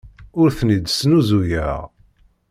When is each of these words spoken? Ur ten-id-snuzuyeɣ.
Ur 0.39 0.49
ten-id-snuzuyeɣ. 0.57 1.79